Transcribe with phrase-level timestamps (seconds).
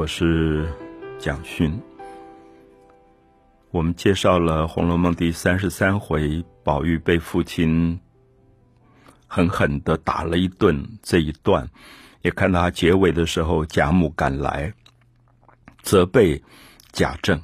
[0.00, 0.66] 我是
[1.18, 1.78] 蒋勋。
[3.70, 8.00] 我们介绍了《红楼梦》第三十三回，宝玉被父亲
[9.26, 11.68] 狠狠的打了一顿这一段，
[12.22, 14.72] 也看到他结尾的时候，贾母赶来
[15.82, 16.42] 责备
[16.92, 17.42] 贾政，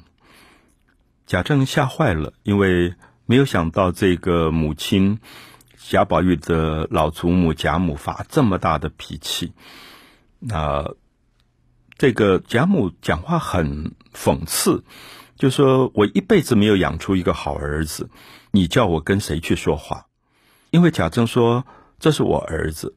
[1.27, 2.95] 贾政吓坏了，因为
[3.27, 5.19] 没有想到这个母亲
[5.77, 9.53] 贾宝玉的老祖母贾母发这么大的脾气，
[10.39, 10.95] 那
[11.97, 14.83] 这个贾母讲话很讽刺。
[15.35, 18.09] 就说我一辈子没有养出一个好儿子，
[18.51, 20.07] 你叫我跟谁去说话？
[20.71, 21.65] 因为贾政说
[21.99, 22.95] 这是我儿子，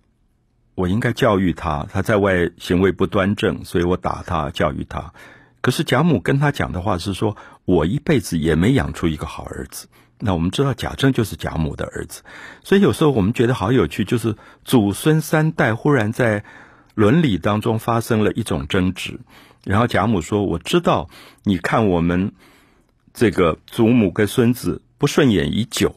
[0.75, 5.13] 我应该教育他，他在外行为不端正，所以我打他教育他。
[5.61, 9.89] 可是贾母跟他讲的话是说，我一辈子也没养出一个好儿子。
[10.19, 12.23] 那我们知道贾政就是贾母的儿子，
[12.65, 16.45] 所以有时候我们觉得好有趣，就是祖孙三代忽然在
[17.01, 19.19] 伦理当中发生了一种争执。
[19.65, 21.09] 然后贾母说：“我知道，
[21.45, 22.35] 你看我们
[23.15, 25.97] 这个祖母跟孙子不顺眼已久，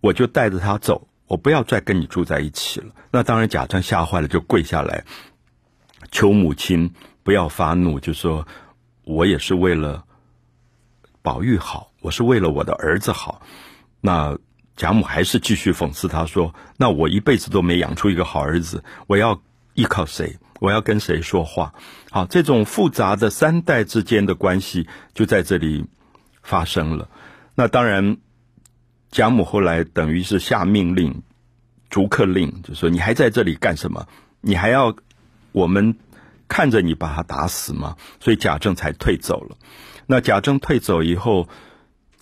[0.00, 5.04] 我就带着他走，我不要再跟你住在一起了。”那当然，贾政吓坏了，就跪下来
[6.12, 6.92] 求母亲
[7.24, 8.46] 不要发怒，就说
[9.02, 10.04] ：“我也是为了
[11.20, 13.42] 宝玉好，我是为了我的儿子好。”
[14.00, 14.38] 那
[14.76, 19.42] 贾母还是继续讽刺他说：“那我一辈子都没养出一个好儿子，我要
[19.74, 21.74] 依靠谁？”我要跟谁说话？
[22.10, 25.86] 好，这种复杂的三代之间的关系就在这里
[26.42, 27.08] 发生了。
[27.54, 28.16] 那当然，
[29.10, 31.22] 贾母后来等于是下命令、
[31.90, 34.06] 逐客令，就说你还在这里干什么？
[34.40, 34.96] 你还要
[35.52, 35.96] 我们
[36.48, 37.96] 看着你把他打死吗？
[38.20, 39.56] 所以贾政才退走了。
[40.06, 41.48] 那贾政退走以后。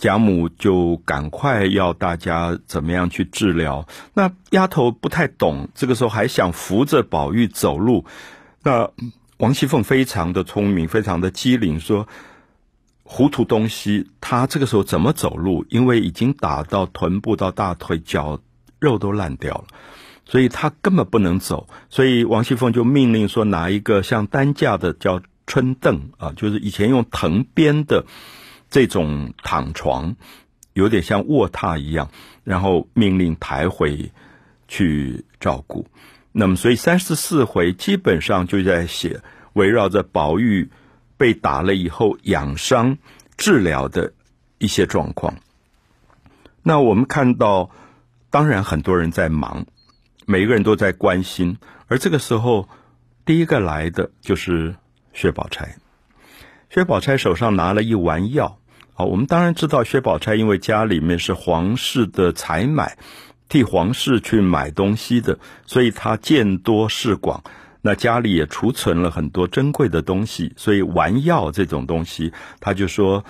[0.03, 3.87] 贾母就赶快要大家怎么样去治疗？
[4.15, 8.05] 那丫头不太懂，这个时候还想扶着宝玉走路。
[8.65, 8.91] 那
[9.37, 12.09] 王熙凤非常的聪明，非常的机灵，说
[13.07, 15.65] ：“糊涂东西，他这个时候怎么走路？
[15.69, 18.41] 因为已经打到臀部到大腿，脚
[18.81, 19.67] 肉都烂掉了，
[20.25, 21.69] 所以他根本不能走。
[21.91, 28.05] 所以王熙凤就命令说，拿一个像担架的叫春凳啊，就是以前用藤编的。”
[28.73, 30.17] 这种躺床
[30.73, 32.11] 有点像卧榻一样，
[32.43, 34.11] 然后命令抬回
[34.67, 35.87] 去照顾。
[36.33, 39.21] 那么，所以三十四回基本上就在写
[39.53, 40.71] 围绕着宝玉
[41.19, 42.97] 被打了以后养伤
[43.37, 44.15] 治疗的
[44.57, 45.35] 一些状况。
[46.63, 47.71] 那我们看到，
[48.31, 49.67] 当然很多人在忙，
[50.25, 51.59] 每个人都在关心，
[51.89, 52.71] 而这个时候
[53.27, 54.77] 第一个来的就是
[55.13, 55.77] 薛宝钗。
[56.71, 58.61] 薛宝钗手上拿了一丸药。
[58.95, 62.99] 好，我们当然知道薛宝钗因为家里面是皇室的采买，
[63.49, 67.43] 替皇室去买东西的，所以她见多识广。
[67.81, 73.25] 那家里也储存了很多珍贵的东西，所以丸药这种东西，他就说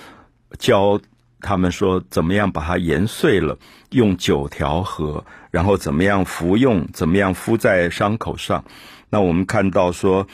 [0.59, 1.01] 教
[1.41, 3.57] 他们说怎么样把它研碎了，
[3.91, 8.65] 用酒调和，然后怎么样服用，怎么样敷在伤口上。
[9.09, 10.27] 那我们看到说，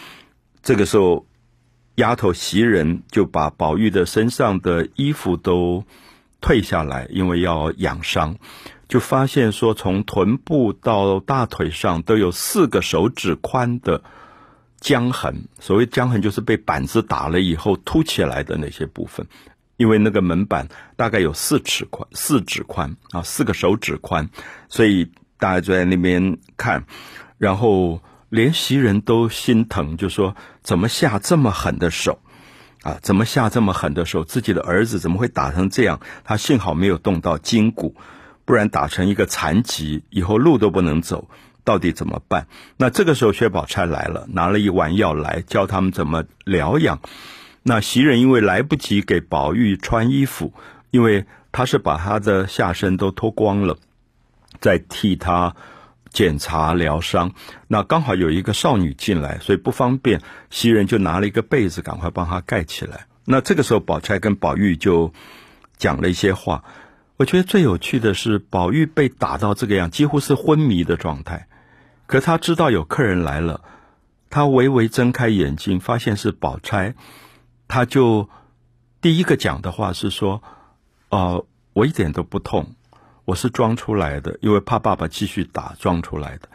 [0.62, 1.27] 这个时候。
[1.98, 5.84] 丫头袭人就把宝玉的身上的衣服都
[6.40, 8.36] 退下来，因为要养伤，
[8.86, 14.04] 就发现说从臀部到大腿上都有四个手指宽的
[14.78, 15.48] 僵痕。
[15.58, 19.26] 所谓僵痕，就是被板子打了以后凸起来的那些部分。
[19.76, 24.30] 因为那个门板大概有四尺宽、四指宽啊，四个手指宽，
[24.68, 26.84] 所以大家就在那边看，
[27.38, 28.00] 然后。
[28.28, 32.18] 连袭人都心疼，就说：“怎么下这么狠的手？
[32.82, 34.24] 啊，怎么下这么狠的手？
[34.24, 36.00] 自己的儿子怎么会打成这样？
[36.24, 37.96] 他幸好没有动到筋骨，
[38.44, 41.28] 不然打成一个残疾，以后路都不能走，
[41.64, 42.46] 到底怎么办？”
[42.76, 47.00] 那这个时候，薛宝钗来了，拿了一碗药来教他们怎么疗养。
[47.62, 50.52] 那袭人因为来不及给宝玉穿衣服，
[50.90, 53.78] 因为他是把他的下身都脱光了，
[54.60, 55.56] 在替他。
[56.10, 57.32] 检查疗伤，
[57.66, 60.20] 那刚好有一个少女进来，所以不方便。
[60.50, 63.06] 袭人就拿了一个被子，赶快帮她盖起来。
[63.24, 65.12] 那这个时候，宝钗跟宝玉就
[65.76, 66.64] 讲了一些话。
[67.16, 71.48] 我觉得最有趣的是，宝玉被打到这个样，几乎是昏迷的状态。
[72.06, 73.62] 可他知道有客人来了，
[74.30, 76.94] 他微微睁开眼睛，发现是宝钗，
[77.66, 78.30] 他就
[79.00, 80.42] 第一个讲的话是说
[81.10, 81.44] ：“哦，
[81.74, 82.74] 我一点都不痛。”
[83.28, 86.48] 我是装出来的，因为怕爸爸继续打，装出来的。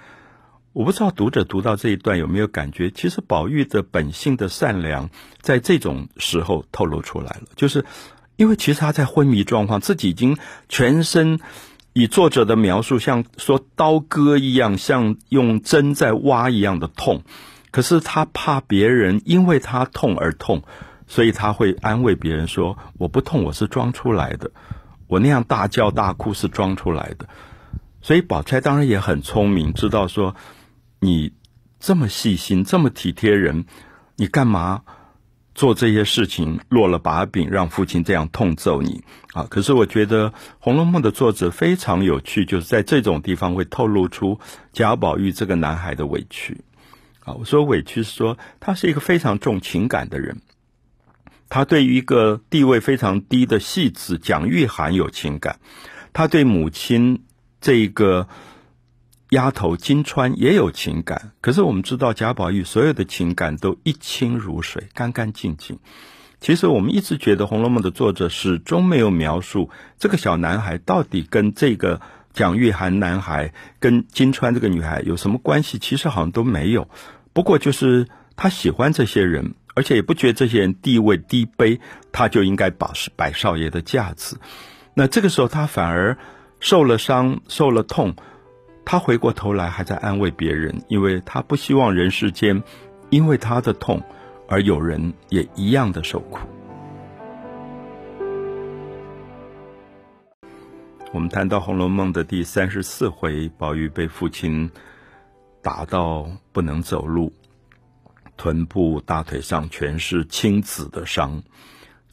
[0.71, 7.43] 我不知道读者读到这一段有没有感觉，其实宝玉的本性的善良，在这种时候透露出来了。
[7.55, 7.85] 就是
[8.37, 10.35] 因为其实他在昏迷状况，自己已经
[10.67, 11.39] 全身
[11.93, 17.21] 以作者的描述像说刀割一样，像用针在挖一样的痛。
[17.69, 20.63] 可是他怕别人因为他痛而痛，
[21.05, 24.49] 所以他会安慰别人说：“我不痛，我是装出来的，
[25.13, 27.29] 我那样大叫大哭是装出来的。”
[28.01, 30.35] 所以宝钗当然也很聪明，知道说
[30.99, 31.31] 你
[31.79, 33.65] 这么细心，这么体贴人，
[34.15, 34.81] 你干嘛？
[35.55, 39.45] 做这些事情落了把柄，让父亲这样痛揍你啊！
[39.51, 44.39] 可是我觉得《红楼梦》的作者非常有趣，就是在这种地方会透露出
[44.71, 46.61] 贾宝玉这个男孩的委屈
[47.23, 47.35] 啊！
[47.35, 50.41] 我说委屈是说他是一个非常重情感的人，
[51.53, 55.59] 他对于一个地位非常低的戏子蒋玉菡有情感，
[56.11, 57.23] 他对母亲
[57.61, 58.27] 这个。
[59.29, 65.79] 丫头金钏也有情感，可是我们知道贾宝玉所有的情感都一清如水，干干净净。
[66.39, 71.99] 其实我们一直觉得《红楼梦》的作者始终没有描述这个小男孩到底跟这个
[72.31, 76.87] 蒋玉菡男孩、跟金钏这个女孩有什么关系，其实好像都没有。
[77.33, 81.79] 不过就是他喜欢这些人，而且也不觉得这些人地位低卑，
[82.11, 84.39] 他就应该保持白少爷的架子。
[84.93, 86.17] 那这个时候他反而
[86.59, 88.15] 受了伤，受了痛。
[88.85, 92.61] 他回过头来，还在安慰别人，因为他不希望人世间
[93.09, 94.03] 因为他的痛
[94.47, 96.39] 而有人也一样的受苦。
[101.13, 104.69] 我们谈到《红楼梦》的第三十四回，宝玉被父亲
[105.61, 107.31] 打到不能走路，
[108.37, 111.43] 臀部、大腿上全是青紫的伤。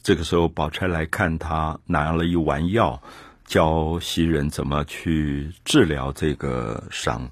[0.03, 3.01] 这个时候，宝钗来看他，拿了一丸药。
[3.43, 7.29] 教袭人怎么去治疗这个伤，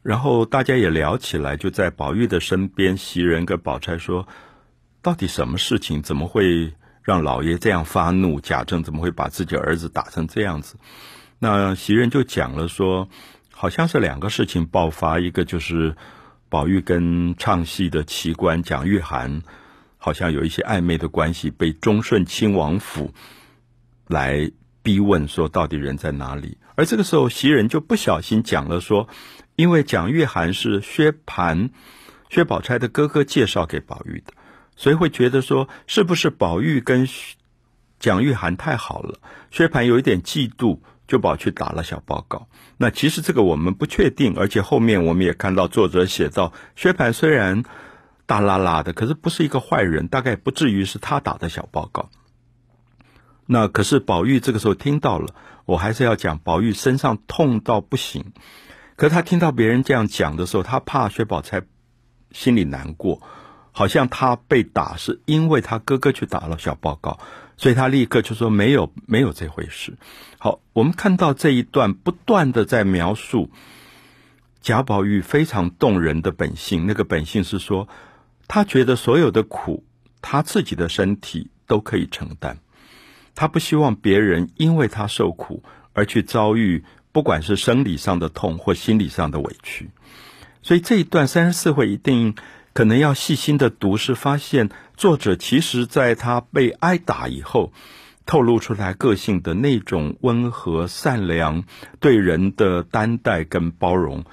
[0.00, 2.96] 然后大家也聊起来，就在宝玉的身边。
[2.96, 4.28] 袭人跟宝钗说
[5.02, 6.02] ：“到底什么事情？
[6.02, 6.72] 怎么会
[7.02, 8.40] 让老爷这样发怒？
[8.40, 10.76] 贾政怎么会把自己儿子打成这样子？”
[11.40, 13.08] 那袭人就讲了说
[13.50, 15.96] ：“好像是两个事情爆发，一个就是
[16.50, 19.40] 宝玉跟唱戏的奇官蒋玉菡
[19.96, 23.14] 好像有一些暧昧的关系，被忠顺亲王府
[24.06, 24.50] 来。”
[24.82, 26.56] 逼问说到底人在哪里？
[26.74, 29.10] 而这个时候袭人就不小心讲了说，
[29.54, 31.68] 因为蒋玉菡是薛蟠、
[32.30, 34.32] 薛宝钗的哥哥介绍给宝玉的，
[34.76, 37.06] 所以会觉得说是不是宝玉跟
[37.98, 39.20] 蒋玉菡太好了？
[39.50, 40.78] 薛蟠有一点嫉妒，
[41.10, 42.46] 就跑去打了小报告。
[42.76, 47.64] 那其实这个我们不确定，而且后面我们也看到作者写到，薛蟠虽然
[48.26, 52.10] 大拉拉的，可是不是一个坏人，大概不至于是他打的小报告。
[53.44, 55.34] 那可是宝玉这个时候听到了，
[55.64, 58.32] 我还是要讲，宝玉身上痛到不行。
[58.94, 61.62] 可是他听到别人这样讲的时候，他怕薛宝钗
[62.30, 63.20] 心里难过，
[63.80, 67.18] 好像他被打是因为他哥哥去打了小报告，
[67.56, 69.96] 所以他立刻就说没有没有这回事。
[70.36, 73.48] 好，我们看到这一段不断的在描述
[74.60, 77.88] 贾宝玉非常动人的本性，那个本性是说，
[78.48, 79.82] 他觉得所有的苦，
[80.20, 82.58] 他自己的身体都可以承担。
[83.34, 85.62] 他不希望别人因为他受苦
[85.94, 89.88] 而去遭遇，不管是生理上的痛或心理上的委屈。
[90.60, 92.34] 所以这一段三十四回一定
[92.72, 97.72] 可能要细心的读，是发现作者其实在他被挨打以后，
[98.26, 101.64] 透露出来个性的那种温和、善良、
[101.98, 104.24] 对人的担待跟包容。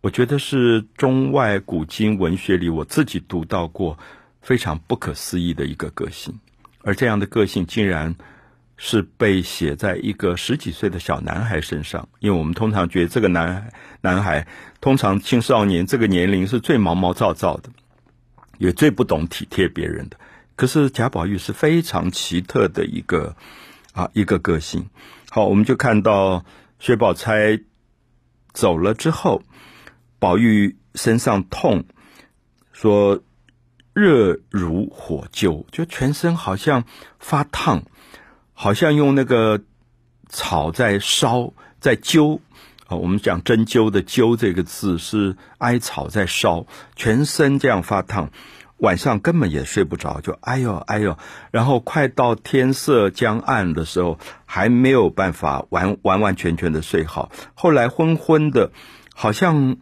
[0.00, 3.98] 我觉得是中外古今文学里我自己读到过
[4.40, 6.40] 非常不可思议的一个个性，
[6.82, 8.14] 而这样的个性竟然。
[8.84, 14.44] 是被写在一个十几岁的小男孩身上，因为我们通常觉得这个男孩，男孩
[14.80, 17.70] 通常青少年这个年龄是最毛毛躁躁的，
[18.58, 20.16] 也最不懂体贴别人的。
[20.56, 23.36] 可是贾宝玉是非常奇特的一个
[23.92, 24.90] 啊一个个性。
[25.30, 26.44] 好，我们就看到
[26.80, 27.60] 薛宝钗
[28.52, 29.44] 走了之后，
[30.18, 31.84] 宝玉身上痛，
[32.72, 33.22] 说
[33.92, 36.82] 热如火灸，就全身好像
[37.20, 37.84] 发烫。
[38.62, 39.60] 好像用那个
[40.28, 42.38] 草在烧，在灸
[42.86, 42.94] 啊。
[42.94, 48.30] 我们讲针灸的“灸”这个字是艾草在烧，全身这样发烫，
[48.76, 51.18] 晚上根本也睡不着，就哎呦哎呦。
[51.50, 57.32] 然后快到天色将暗的时候，还没有办法完完完全全的睡好。
[57.54, 58.70] 后来昏昏的，
[59.12, 59.76] 好像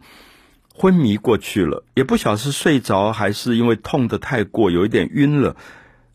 [0.73, 5.55] 昏迷过去了，也不晓得是睡着还是因为痛的太过，有一点晕了。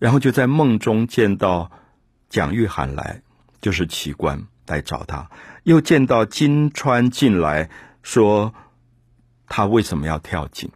[0.01, 1.71] 然后就在梦中见到。
[2.29, 3.23] 蒋玉菡来，
[3.61, 5.31] 就是奇观来找他，
[5.65, 7.71] 又见到金川进来，
[8.03, 8.55] 说
[9.47, 10.71] 他为什么要跳井，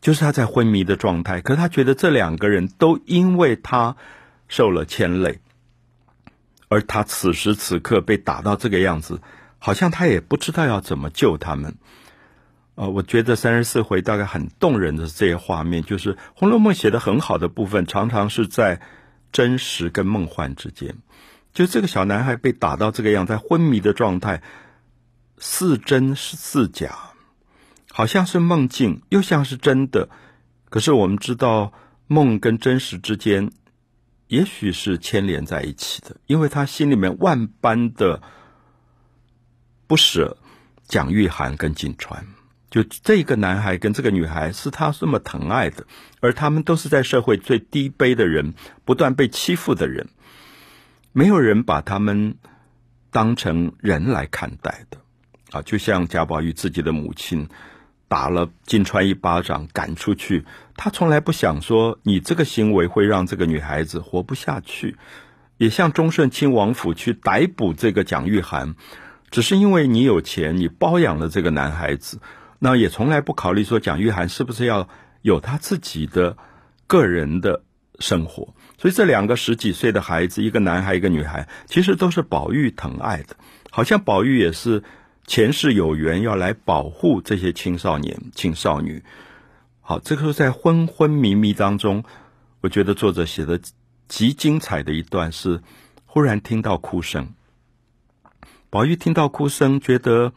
[0.00, 1.40] 就是他在昏迷的状态。
[1.40, 3.96] 可是他觉得这两个人都因为他
[4.48, 5.40] 受了牵累，
[6.68, 9.20] 而他此时此刻被打到这个样子，
[9.58, 11.76] 好像他也不知道要怎么救他们。
[12.74, 18.80] 呃，我觉得三十四回大概很动人的这些画面，就是《红楼梦》写的很好的部分，常常是在
[19.32, 20.96] 真实跟梦幻之间。
[21.52, 24.42] 就这个小男孩被打到这个样，在昏迷的状态，
[25.38, 26.96] 似真是似假，
[27.90, 30.08] 好像是梦境，又像是真的。
[30.70, 31.72] 可是我们知道，
[32.06, 33.50] 梦跟真实之间，
[34.28, 38.22] 也许是牵连在一起的，因为他心里面万般的
[39.86, 40.36] 不舍
[40.86, 42.24] 蒋玉菡跟锦川。
[42.70, 45.86] 就这个男孩跟这个女孩是他这么疼爱的，
[46.20, 48.52] 而他们都是在社会最低卑的人，
[48.84, 50.08] 不断被欺负的人，
[51.12, 52.36] 没有人把他们
[53.10, 54.98] 当成人来看待的
[55.50, 55.62] 啊！
[55.62, 57.48] 就像贾宝玉自己的母亲
[58.06, 60.44] 打了金钏一巴掌赶出去，
[60.76, 64.96] 他从来不想说你这个行为会让这个女孩子活不下去，
[65.56, 68.74] 也像忠顺亲王府去逮捕这个蒋玉菡，
[69.30, 72.20] 只是因为你有钱，你包养了这个男孩子。
[72.58, 74.88] 那也从来不考虑说蒋玉菡是不是要
[75.22, 76.36] 有他自己的
[76.86, 77.62] 个人的
[78.00, 83.36] 生活，所以这两个十几岁的孩子，一个男孩一个女孩，其实都是宝玉疼爱的，
[83.70, 84.82] 好像宝玉也是
[85.26, 89.02] 前世有缘要来保护这些青少年、青少女。
[89.80, 92.04] 好，这个时候在昏昏迷迷当中，
[92.60, 93.60] 我觉得作者写的
[94.06, 95.60] 极精彩的一段是，
[96.06, 97.34] 忽然听到哭声，
[98.70, 100.32] 宝玉听到哭声，觉得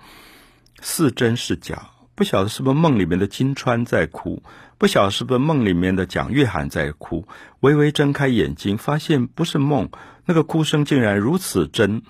[0.82, 1.90] 是真是假。
[2.14, 4.44] 不晓得是不是梦里面的金钏在哭，
[4.78, 7.28] 不晓得是不是梦里面的蒋玉菡在哭。
[7.62, 9.90] 微微睁开眼睛，发现不是梦，
[10.26, 12.04] 那个哭声竟然如此真。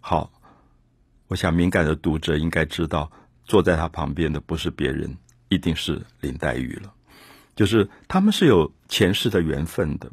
[0.00, 0.30] 好，
[1.28, 3.10] 我想敏感的读者应该知道，
[3.44, 5.16] 坐在他旁边的不是别人，
[5.48, 6.92] 一定是林黛玉了。
[7.56, 10.12] 就是他们是有前世的缘分的。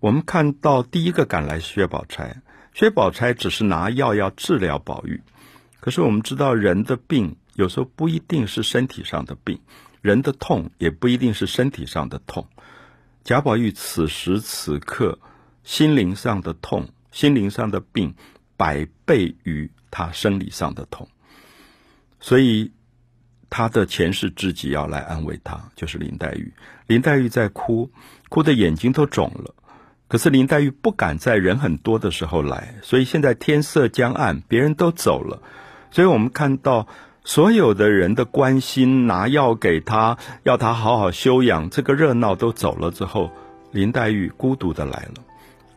[0.00, 2.42] 我们看到第一个赶来薛宝钗，
[2.74, 5.22] 薛宝钗只是拿药要治疗宝玉，
[5.80, 7.36] 可是我们知道人的病。
[7.54, 9.60] 有时候不一定是身体上的病，
[10.02, 12.48] 人的痛也不一定是身体上的痛。
[13.22, 15.18] 贾宝玉此时此刻
[15.62, 18.14] 心灵上的痛、心灵上的病，
[18.56, 21.08] 百倍于他生理上的痛，
[22.20, 22.72] 所以
[23.48, 26.52] 他的前世知己要来安慰他，就是林黛玉。
[26.86, 27.90] 林黛玉在哭，
[28.28, 29.54] 哭的眼睛都肿了。
[30.08, 35.40] 可是林黛玉不敢在人很多的时候来，所以现在天色将暗，别人都走了，
[35.92, 36.88] 所以我们看到。
[37.26, 43.32] 所有的人的关心，拿药给他，要他好好休养，这个热闹都走了之后，
[43.72, 45.24] 林黛玉孤独的来了。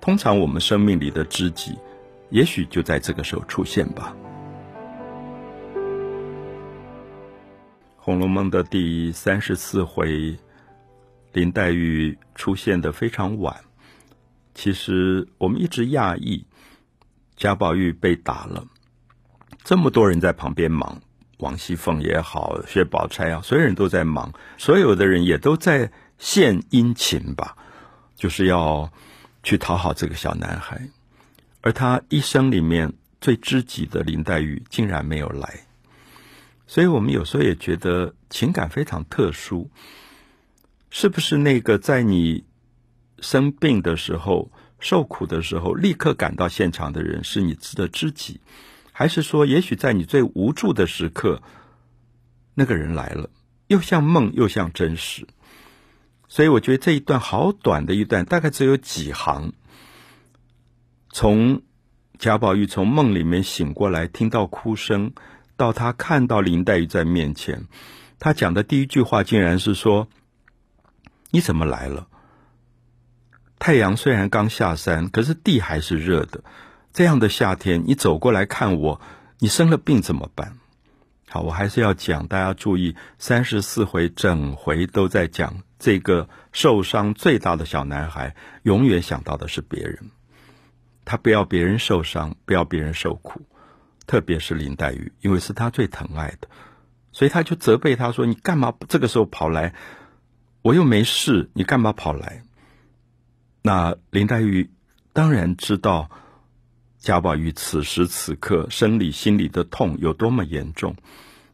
[0.01, 1.77] 通常我们生命里的知己，
[2.29, 4.13] 也许就在这个时候出现吧。
[7.95, 10.37] 《红楼梦》的第三十四回，
[11.31, 13.55] 林黛玉出现的非常晚。
[14.53, 16.45] 其实我们一直讶异，
[17.37, 18.65] 贾宝玉被打了，
[19.63, 21.01] 这么多人在旁边忙。
[21.37, 27.55] 王熙凤也好，薛宝钗啊，所有人都在忙，所有的人也都在献殷勤吧，
[28.15, 28.91] 就是要
[29.43, 30.89] 去讨好这个小男孩。
[31.61, 35.65] 而他一生里面最知己的林黛玉竟然没有来，
[36.65, 39.69] 所以我们有时候也觉得情感非常特殊。
[40.89, 42.45] 是不是那个在你
[43.19, 48.39] 生病的时候、受苦的时候，立刻赶到现场的人，是你的知己？
[48.99, 51.43] 还是说，也许在你最无助的时刻，
[52.55, 53.29] 那个人来了，
[53.67, 55.27] 又像梦又像真实。
[56.27, 59.53] 所以我觉得这一段好短的一段，大概只有几行。
[61.11, 61.61] 从
[62.17, 65.11] 贾宝玉从梦里面醒过来，听到哭声，
[65.55, 67.67] 到他看到林黛玉在面前，
[68.17, 70.07] 他讲的第一句话竟然是说
[71.29, 72.07] ：“你怎么来了？
[73.59, 76.43] 太阳虽然刚下山，可是地还是热的。”
[76.93, 79.01] 这样的夏天，你走过来看我，
[79.39, 80.57] 你生了病怎么办？
[81.29, 90.09] 好，我还是要讲，大家注意，三十四回整回都在讲这个受伤最大的小男孩，永远想到的是别人，
[91.05, 93.41] 他不要别人受伤，不要别人受苦，
[94.07, 96.47] 特别是林黛玉，因为是他最疼爱的，
[97.11, 99.75] 所以他就责备他说：“你干嘛这个时候跑来？
[100.61, 102.43] 我又没事，你干嘛跑来？”
[103.61, 104.71] 那林黛玉
[105.13, 106.09] 当然知道。
[107.07, 110.93] 贾宝玉此时此刻生理心理的痛有多么严重，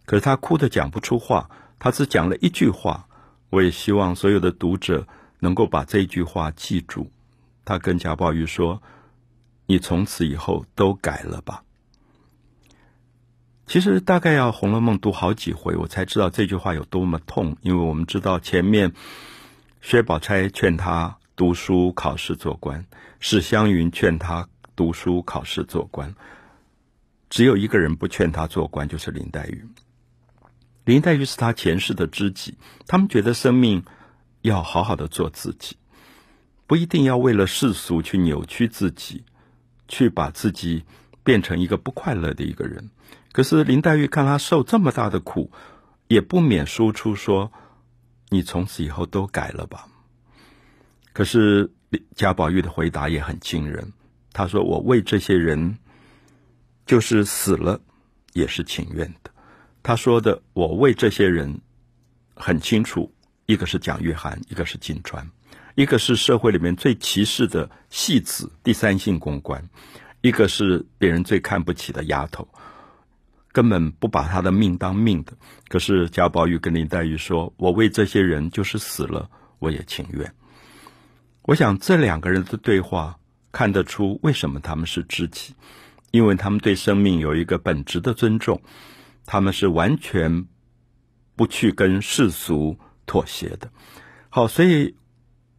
[0.04, 3.08] 可是他哭的讲不出话，他只讲了一句话。
[3.52, 5.08] 我也希望所有的读者
[5.42, 7.12] 能够把这句话记住。
[7.66, 8.82] 他跟贾宝玉说
[9.68, 11.64] ：“你从此以后都改了吧。”
[13.68, 17.56] 其实大概要《红楼梦》读好几回，我才知道这句话有多么痛。
[17.62, 18.92] 因为我们知道前面
[19.82, 22.88] 薛宝钗劝他读书考试做官，
[23.20, 24.50] 史湘云劝他。
[24.76, 26.16] 读书考试做官，
[27.30, 29.66] 只有一个人不劝他做官，就是林黛玉。
[30.86, 33.86] 林黛玉是他前世的知己，他们觉得生命
[34.42, 35.78] 要好好的做自己，
[36.68, 39.24] 不一定要为了世俗去扭曲自己，
[39.88, 40.84] 去把自己
[41.24, 42.90] 变成一个不快乐的一个人。
[43.32, 45.52] 可是林黛玉看他受这么大的苦，
[46.08, 47.52] 也不免输出说
[48.30, 49.88] ：“你从此以后都改了吧。”
[51.14, 51.72] 可是
[52.16, 53.94] 贾宝玉的回答也很惊人，
[54.34, 55.78] 他说：“我为这些人，
[56.86, 57.80] 就是死了，
[58.34, 59.32] 也是情愿的。”
[59.84, 61.56] 他说的“我为这些人”
[62.36, 63.14] 很清楚，
[63.46, 65.24] 一个是蒋玉菡，一个是金钏，
[65.76, 69.64] 一个是社会里面最歧视的戏子、第三性公关，
[70.22, 72.48] 一个是别人最看不起的丫头，
[73.52, 75.34] 根本不把他的命当命的。
[75.68, 80.34] 可是贾宝玉跟林黛玉说：“我为这些人，就是死了，我也情愿。”
[81.44, 83.20] 我想这两个人的对话
[83.54, 85.54] 看得出为什么他们是知己，
[86.10, 88.62] 因为他们对生命有一个本质的尊重，
[89.28, 90.48] 他们是完全
[91.36, 93.72] 不去跟世俗妥协的。
[94.30, 94.96] 好，所以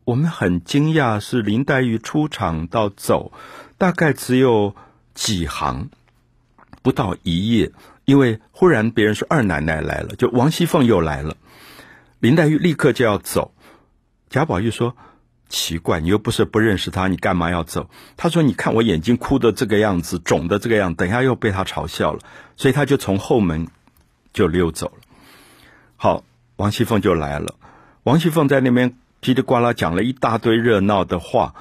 [0.05, 3.33] 我们很惊讶，是林黛玉出场到走，
[3.79, 4.75] 大概只有
[5.15, 5.89] 几行，
[6.83, 7.71] 不到一页，
[8.05, 11.37] 因为忽然别人说二奶奶来了，就王熙凤又来了，
[12.19, 13.55] 林黛玉立刻就要走，
[14.29, 14.97] 贾宝玉说。
[15.49, 17.89] 奇怪，你又不是不认识他，你干嘛要走？
[18.17, 22.21] 他说：“你看我眼睛哭的这个样子，肿的这个样，等一下又被他嘲笑了，
[22.57, 23.69] 所以他就从后门
[24.33, 25.01] 就溜走了。”
[25.97, 26.25] 好，
[26.57, 27.55] 王熙凤就来了。
[28.03, 31.55] 王熙凤在那边叽里呱啦讲了一大堆热闹的话。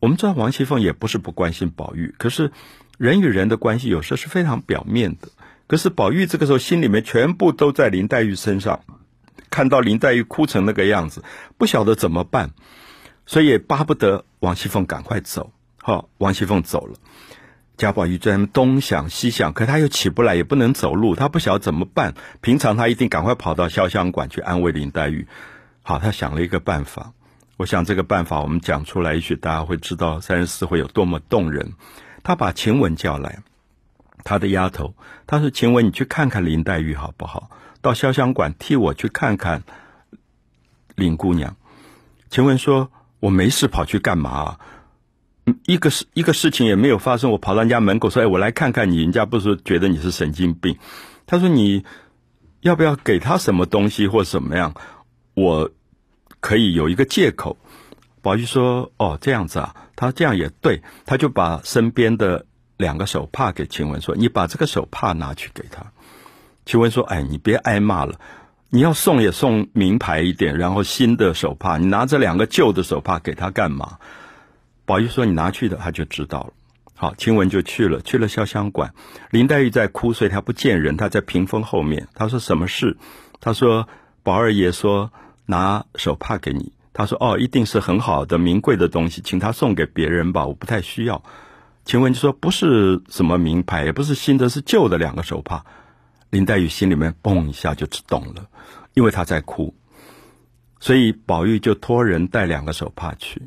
[0.00, 2.52] 我们知道王熙凤也不是不关心宝玉，可是
[2.96, 5.28] 人与人的关系有时候是非常表面的。
[5.66, 8.80] 可是宝玉这个时候心里面全部都在林黛玉身上。
[9.50, 11.22] 看到林黛玉哭成那个样子，
[11.58, 12.50] 不晓得怎么办，
[13.26, 15.52] 所以也巴不得王熙凤赶快走。
[15.82, 16.94] 好，王熙凤走了，
[17.76, 22.14] 贾宝玉在东想西想，可他又起不来，也不能走路，他不晓得怎么办。
[22.40, 25.26] 平常他一定赶快跑到潇湘馆去安慰林黛玉。
[25.82, 27.12] 好，他想了一个办法。
[27.56, 31.72] 我想这个办法我们讲出来，也许大家会知道三十四会有多么动人。
[32.22, 33.40] 他把晴雯叫来，
[34.24, 34.94] 他的丫头，
[35.26, 37.50] 他说：“晴雯，你去看看林黛玉好不好？”
[37.82, 39.62] 到潇湘馆替我去看看
[40.94, 41.56] 林姑娘。
[42.28, 42.90] 晴雯说
[43.20, 44.58] ：“我没事，跑去干嘛？
[45.64, 50.78] 一个事一个事情也没有发生，我跑到人家门口说：‘哎，我来看看你。’人家不是觉得你是神经病？
[51.26, 51.84] 他说：‘你
[52.60, 54.74] 要不要给他什么东西或怎么样？
[55.34, 55.70] 我
[56.40, 57.56] 可以有一个借口。’
[58.22, 65.92] 宝玉说：‘哦，这样子啊。’他这样也对，他就把身边的两个手帕给晴雯说：‘你把这个手帕拿去给他。’
[66.70, 68.14] 晴雯说：“哎，你别挨骂了，
[68.68, 71.78] 你要送也送名牌一点，然后新的手帕。
[71.78, 73.98] 你拿这两个旧的手帕给他干嘛？”
[74.86, 76.52] 宝玉说：“你拿去的，他就知道了。”
[76.94, 78.94] 好，晴雯就去了，去了潇湘馆。
[79.30, 82.06] 林黛玉在哭，所以她不见人，她在屏风后面。
[82.14, 82.96] 她说：“什么事？”
[83.42, 83.88] 她说
[84.22, 85.10] ：“宝二爷说
[85.46, 91.24] 拿手帕给你。”她说：“哦，一定是很好的名贵的东西，请他送给别人吧，我不太需要。”
[91.84, 95.64] 晴雯就说：“不是什么名牌，也不是新的，是旧的两个手帕。”
[96.30, 98.48] 林黛玉心里面嘣一下就懂了，
[98.94, 99.74] 因为她在哭，
[100.78, 103.42] 所以宝玉就托人带两个手帕去。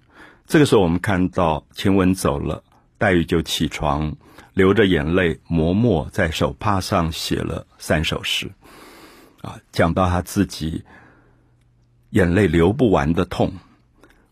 [0.46, 2.64] 这个时候，我们看到晴雯走了，
[2.98, 4.16] 黛玉就起床，
[4.54, 8.52] 流着眼泪磨墨在手帕上写了三首诗，
[9.42, 10.84] 啊，讲到她自己
[12.10, 13.54] 眼泪流不完的痛。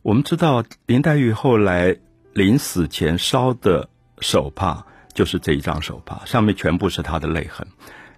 [0.02, 1.96] 我们知道林黛玉后来
[2.34, 3.88] 临死前烧的
[4.20, 7.66] 手帕就是这一张手帕，上面全部是她的泪痕。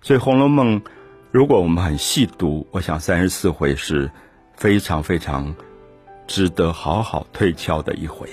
[0.04, 0.82] 所以《红楼梦》，
[1.32, 4.12] 如果我们很细读，我想三十四回是
[4.54, 5.56] 非常非常
[6.28, 8.28] 值得好好推敲的一回。